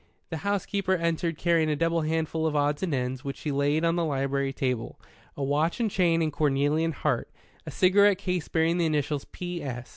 The 0.31 0.37
housekeeper 0.37 0.93
entered 0.95 1.37
carrying 1.37 1.69
a 1.69 1.75
double 1.75 2.01
handful 2.01 2.47
of 2.47 2.55
odds 2.55 2.81
and 2.81 2.91
ends 2.91 3.23
which 3.23 3.37
she 3.37 3.51
laid 3.51 3.85
on 3.85 3.95
the 3.97 4.03
library 4.03 4.51
table 4.51 4.99
a 5.37 5.43
watch 5.43 5.79
and 5.79 5.91
chain 5.91 6.23
and 6.23 6.33
cornelian 6.33 6.91
heart, 6.91 7.29
a 7.67 7.69
cigarette 7.69 8.17
case 8.17 8.47
bearing 8.47 8.79
the 8.79 8.87
initials 8.87 9.25
"P.S. 9.25 9.89